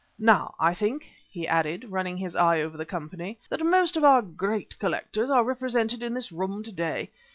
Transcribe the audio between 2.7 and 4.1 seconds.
the company, "that most of